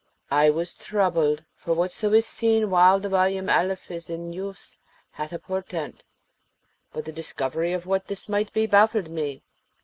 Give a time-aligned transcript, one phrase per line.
[0.31, 4.75] I was troubled, for whatso is seen while the volume Alif is in use
[5.11, 6.03] hath a portent;
[6.91, 9.43] but the discovery of what this might be baffled me.